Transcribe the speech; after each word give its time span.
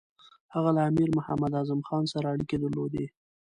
هغه 0.53 0.69
له 0.75 0.81
امیر 0.89 1.09
محمد 1.17 1.51
اعظم 1.55 1.79
خان 1.87 2.03
سره 2.13 2.25
اړیکې 2.33 2.57
درلودې. 2.59 3.05